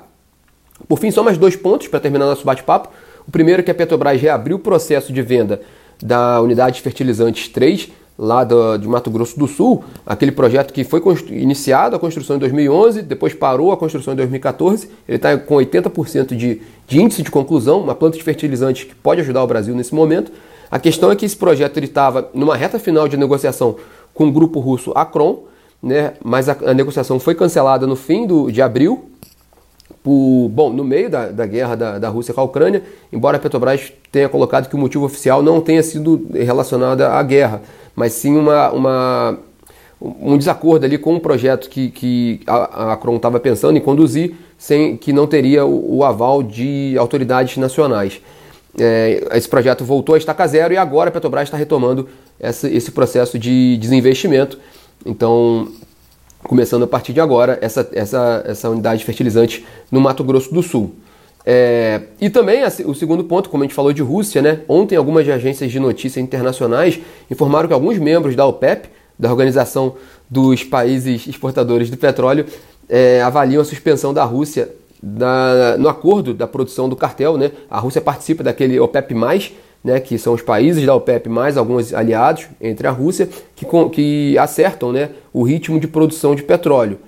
Por 0.89 0.99
fim, 0.99 1.09
só 1.09 1.23
mais 1.23 1.37
dois 1.37 1.55
pontos 1.55 1.87
para 1.87 2.01
terminar 2.01 2.25
nosso 2.25 2.45
bate-papo. 2.45 2.89
O 3.25 3.31
primeiro 3.31 3.61
é 3.61 3.63
que 3.63 3.71
a 3.71 3.73
Petrobras 3.73 4.19
reabriu 4.19 4.57
o 4.57 4.59
processo 4.59 5.13
de 5.13 5.21
venda 5.21 5.61
da 6.03 6.41
unidade 6.41 6.75
de 6.75 6.81
fertilizantes 6.81 7.47
3, 7.47 7.89
lá 8.21 8.43
do, 8.43 8.77
de 8.77 8.87
Mato 8.87 9.09
Grosso 9.09 9.37
do 9.39 9.47
Sul, 9.47 9.83
aquele 10.05 10.31
projeto 10.31 10.71
que 10.71 10.83
foi 10.83 11.01
iniciado 11.31 11.95
a 11.95 11.99
construção 11.99 12.35
em 12.35 12.39
2011, 12.39 13.01
depois 13.01 13.33
parou 13.33 13.71
a 13.71 13.77
construção 13.77 14.13
em 14.13 14.15
2014, 14.15 14.91
ele 15.07 15.15
está 15.15 15.35
com 15.35 15.55
80% 15.55 16.35
de, 16.35 16.61
de 16.87 17.01
índice 17.01 17.23
de 17.23 17.31
conclusão, 17.31 17.81
uma 17.81 17.95
planta 17.95 18.19
de 18.19 18.23
fertilizantes 18.23 18.83
que 18.83 18.93
pode 18.93 19.21
ajudar 19.21 19.43
o 19.43 19.47
Brasil 19.47 19.73
nesse 19.73 19.95
momento. 19.95 20.31
A 20.69 20.77
questão 20.77 21.11
é 21.11 21.15
que 21.15 21.25
esse 21.25 21.35
projeto 21.35 21.79
estava 21.79 22.29
numa 22.31 22.55
reta 22.55 22.77
final 22.77 23.07
de 23.07 23.17
negociação 23.17 23.77
com 24.13 24.27
o 24.27 24.31
grupo 24.31 24.59
russo 24.59 24.91
Acron, 24.93 25.45
né, 25.81 26.13
mas 26.23 26.47
a, 26.47 26.55
a 26.67 26.75
negociação 26.75 27.19
foi 27.19 27.33
cancelada 27.33 27.87
no 27.87 27.95
fim 27.95 28.27
do, 28.27 28.51
de 28.51 28.61
abril, 28.61 29.09
por, 30.03 30.47
bom, 30.49 30.71
no 30.71 30.83
meio 30.83 31.09
da, 31.09 31.29
da 31.31 31.45
guerra 31.47 31.75
da, 31.75 31.99
da 31.99 32.09
Rússia 32.09 32.33
com 32.35 32.41
a 32.41 32.43
Ucrânia, 32.43 32.83
embora 33.11 33.37
a 33.37 33.39
Petrobras 33.39 33.91
tenha 34.11 34.29
colocado 34.29 34.69
que 34.69 34.75
o 34.75 34.79
motivo 34.79 35.05
oficial 35.05 35.41
não 35.41 35.59
tenha 35.59 35.81
sido 35.81 36.27
relacionado 36.33 37.01
à 37.01 37.21
guerra, 37.23 37.61
mas 37.95 38.13
sim 38.13 38.35
uma, 38.35 38.71
uma 38.71 39.39
um 40.01 40.37
desacordo 40.37 40.85
ali 40.85 40.97
com 40.97 41.13
um 41.13 41.19
projeto 41.19 41.69
que, 41.69 41.91
que 41.91 42.41
a, 42.47 42.93
a 42.93 42.97
Cron 42.97 43.17
estava 43.17 43.39
pensando 43.39 43.77
em 43.77 43.81
conduzir, 43.81 44.33
sem 44.57 44.97
que 44.97 45.13
não 45.13 45.27
teria 45.27 45.63
o, 45.65 45.97
o 45.97 46.03
aval 46.03 46.41
de 46.41 46.95
autoridades 46.97 47.57
nacionais. 47.57 48.19
É, 48.79 49.27
esse 49.33 49.47
projeto 49.47 49.83
voltou 49.83 50.15
a 50.15 50.17
estaca 50.17 50.47
zero 50.47 50.73
e 50.73 50.77
agora 50.77 51.09
a 51.09 51.11
Petrobras 51.11 51.43
está 51.43 51.57
retomando 51.57 52.07
essa, 52.39 52.69
esse 52.69 52.91
processo 52.91 53.37
de 53.37 53.77
desinvestimento. 53.77 54.57
Então, 55.05 55.67
começando 56.43 56.83
a 56.83 56.87
partir 56.87 57.13
de 57.13 57.19
agora, 57.19 57.59
essa, 57.61 57.87
essa, 57.93 58.43
essa 58.45 58.69
unidade 58.69 59.03
fertilizante 59.03 59.65
no 59.91 60.01
Mato 60.01 60.23
Grosso 60.23 60.53
do 60.53 60.63
Sul. 60.63 60.95
É, 61.45 62.01
e 62.19 62.29
também 62.29 62.63
o 62.85 62.93
segundo 62.93 63.23
ponto, 63.23 63.49
como 63.49 63.63
a 63.63 63.65
gente 63.65 63.75
falou 63.75 63.91
de 63.91 64.01
Rússia, 64.01 64.41
né? 64.41 64.61
Ontem 64.67 64.95
algumas 64.95 65.27
agências 65.27 65.71
de 65.71 65.79
notícias 65.79 66.23
internacionais 66.23 66.99
informaram 67.29 67.67
que 67.67 67.73
alguns 67.73 67.97
membros 67.97 68.35
da 68.35 68.45
OPEP, 68.45 68.89
da 69.17 69.29
Organização 69.29 69.95
dos 70.29 70.63
Países 70.63 71.27
Exportadores 71.27 71.89
de 71.89 71.97
Petróleo, 71.97 72.45
é, 72.87 73.21
avaliam 73.21 73.61
a 73.61 73.65
suspensão 73.65 74.13
da 74.13 74.23
Rússia 74.23 74.69
da, 75.01 75.77
no 75.79 75.89
acordo 75.89 76.33
da 76.33 76.45
produção 76.45 76.87
do 76.87 76.95
cartel, 76.95 77.37
né? 77.37 77.51
A 77.69 77.79
Rússia 77.79 78.01
participa 78.01 78.43
daquele 78.43 78.79
OPEP+, 78.79 79.15
né, 79.83 79.99
que 79.99 80.17
são 80.17 80.33
os 80.33 80.43
países 80.43 80.85
da 80.85 80.93
OPEP 80.93 81.27
mais 81.27 81.57
alguns 81.57 81.91
aliados 81.91 82.45
entre 82.59 82.87
a 82.87 82.91
Rússia, 82.91 83.27
que, 83.55 83.65
que 83.91 84.37
acertam 84.37 84.91
né, 84.91 85.09
o 85.33 85.41
ritmo 85.41 85.79
de 85.79 85.87
produção 85.87 86.35
de 86.35 86.43
petróleo. 86.43 86.99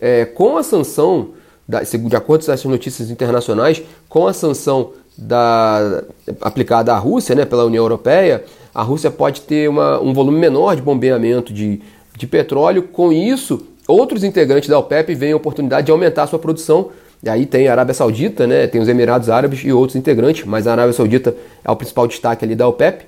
É, 0.00 0.24
com 0.24 0.56
a 0.56 0.62
sanção, 0.62 1.30
de 1.66 2.16
acordo 2.16 2.44
com 2.44 2.52
essas 2.52 2.64
notícias 2.64 3.10
internacionais, 3.10 3.82
com 4.08 4.26
a 4.26 4.32
sanção 4.32 4.92
da, 5.16 6.02
aplicada 6.40 6.92
à 6.92 6.98
Rússia 6.98 7.34
né, 7.34 7.44
pela 7.44 7.64
União 7.64 7.82
Europeia, 7.82 8.44
a 8.74 8.82
Rússia 8.82 9.10
pode 9.10 9.42
ter 9.42 9.68
uma, 9.68 10.00
um 10.00 10.12
volume 10.12 10.38
menor 10.38 10.76
de 10.76 10.82
bombeamento 10.82 11.52
de, 11.52 11.80
de 12.16 12.26
petróleo. 12.26 12.82
Com 12.82 13.12
isso, 13.12 13.66
outros 13.86 14.24
integrantes 14.24 14.68
da 14.68 14.78
OPEP 14.78 15.14
veem 15.14 15.32
a 15.32 15.36
oportunidade 15.36 15.86
de 15.86 15.92
aumentar 15.92 16.24
a 16.24 16.26
sua 16.26 16.38
produção 16.38 16.90
e 17.22 17.28
aí 17.28 17.46
tem 17.46 17.68
a 17.68 17.72
Arábia 17.72 17.94
Saudita, 17.94 18.46
né, 18.46 18.66
tem 18.66 18.82
os 18.82 18.88
Emirados 18.88 19.30
Árabes 19.30 19.60
e 19.64 19.72
outros 19.72 19.96
integrantes, 19.96 20.44
mas 20.44 20.66
a 20.66 20.72
Arábia 20.72 20.92
Saudita 20.92 21.34
é 21.64 21.70
o 21.70 21.76
principal 21.76 22.06
destaque 22.06 22.44
ali 22.44 22.54
da 22.54 22.68
OPEP. 22.68 23.06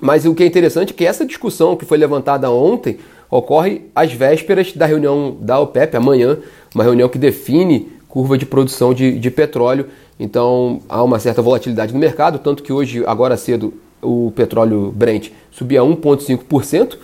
Mas 0.00 0.24
o 0.24 0.34
que 0.34 0.42
é 0.42 0.46
interessante 0.46 0.92
é 0.92 0.96
que 0.96 1.06
essa 1.06 1.24
discussão 1.24 1.76
que 1.76 1.84
foi 1.84 1.96
levantada 1.96 2.50
ontem 2.50 2.98
ocorre 3.30 3.82
às 3.94 4.12
vésperas 4.12 4.72
da 4.72 4.86
reunião 4.86 5.36
da 5.40 5.60
OPEP, 5.60 5.96
amanhã, 5.96 6.38
uma 6.74 6.84
reunião 6.84 7.08
que 7.08 7.18
define 7.18 7.90
curva 8.08 8.36
de 8.36 8.44
produção 8.44 8.92
de, 8.92 9.18
de 9.18 9.30
petróleo. 9.30 9.86
Então 10.18 10.80
há 10.88 11.02
uma 11.02 11.18
certa 11.18 11.40
volatilidade 11.40 11.92
no 11.92 11.98
mercado, 11.98 12.38
tanto 12.38 12.62
que 12.62 12.72
hoje, 12.72 13.04
agora 13.06 13.36
cedo, 13.36 13.72
o 14.02 14.32
petróleo 14.34 14.92
Brent 14.92 15.30
subia 15.50 15.80
1,5%, 15.80 16.96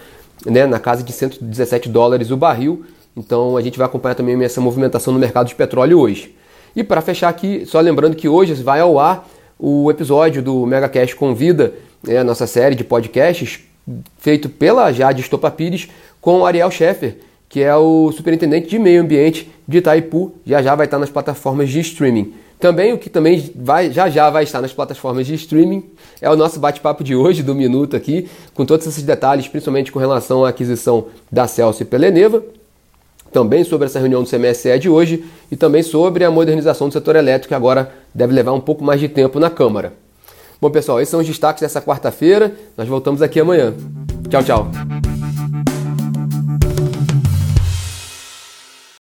né, 0.46 0.66
na 0.66 0.78
casa 0.78 1.02
de 1.02 1.12
117 1.12 1.88
dólares 1.88 2.30
o 2.30 2.36
barril. 2.36 2.84
Então 3.16 3.56
a 3.56 3.62
gente 3.62 3.78
vai 3.78 3.86
acompanhar 3.86 4.14
também 4.14 4.42
essa 4.44 4.60
movimentação 4.60 5.12
no 5.12 5.18
mercado 5.18 5.46
de 5.46 5.54
petróleo 5.54 5.98
hoje. 5.98 6.34
E 6.74 6.84
para 6.84 7.00
fechar 7.00 7.28
aqui, 7.28 7.64
só 7.64 7.80
lembrando 7.80 8.14
que 8.14 8.28
hoje 8.28 8.52
vai 8.54 8.80
ao 8.80 8.98
ar 8.98 9.26
o 9.58 9.90
episódio 9.90 10.42
do 10.42 10.66
Mega 10.66 10.88
Cash 10.88 11.14
Convida, 11.14 11.72
né, 12.02 12.18
a 12.18 12.24
nossa 12.24 12.46
série 12.46 12.74
de 12.74 12.84
podcasts 12.84 13.60
feito 14.18 14.48
pela 14.48 14.92
Jade 14.92 15.22
Estopa 15.22 15.50
Pires 15.50 15.88
com 16.20 16.44
Ariel 16.44 16.70
Scheffer, 16.70 17.16
que 17.48 17.62
é 17.62 17.74
o 17.76 18.10
superintendente 18.12 18.68
de 18.68 18.78
meio 18.78 19.02
ambiente 19.02 19.50
de 19.66 19.78
Itaipu, 19.78 20.34
já 20.44 20.62
já 20.62 20.74
vai 20.74 20.86
estar 20.86 20.98
nas 20.98 21.10
plataformas 21.10 21.68
de 21.68 21.80
streaming. 21.80 22.32
Também 22.58 22.92
o 22.92 22.98
que 22.98 23.10
também 23.10 23.52
vai, 23.54 23.92
já 23.92 24.08
já 24.08 24.30
vai 24.30 24.44
estar 24.44 24.62
nas 24.62 24.72
plataformas 24.72 25.26
de 25.26 25.34
streaming 25.34 25.84
é 26.20 26.30
o 26.30 26.36
nosso 26.36 26.58
bate-papo 26.58 27.04
de 27.04 27.14
hoje, 27.14 27.42
do 27.42 27.54
Minuto 27.54 27.94
aqui, 27.94 28.28
com 28.54 28.64
todos 28.64 28.86
esses 28.86 29.02
detalhes, 29.02 29.46
principalmente 29.46 29.92
com 29.92 29.98
relação 29.98 30.44
à 30.44 30.48
aquisição 30.48 31.06
da 31.30 31.46
Celso 31.46 31.84
pela 31.84 32.06
Eneva, 32.06 32.42
também 33.30 33.64
sobre 33.64 33.86
essa 33.86 33.98
reunião 33.98 34.22
do 34.22 34.30
CMSE 34.30 34.78
de 34.78 34.88
hoje 34.88 35.24
e 35.50 35.56
também 35.56 35.82
sobre 35.82 36.24
a 36.24 36.30
modernização 36.30 36.88
do 36.88 36.92
setor 36.92 37.16
elétrico, 37.16 37.48
que 37.48 37.54
agora 37.54 37.92
deve 38.14 38.32
levar 38.32 38.52
um 38.52 38.60
pouco 38.60 38.82
mais 38.82 38.98
de 38.98 39.08
tempo 39.08 39.38
na 39.38 39.50
Câmara. 39.50 39.92
Bom, 40.58 40.70
pessoal, 40.70 41.00
esses 41.00 41.10
são 41.10 41.20
os 41.20 41.26
destaques 41.26 41.60
dessa 41.60 41.82
quarta-feira. 41.82 42.54
Nós 42.78 42.88
voltamos 42.88 43.20
aqui 43.20 43.38
amanhã. 43.38 43.74
Tchau, 44.30 44.42
tchau. 44.42 45.05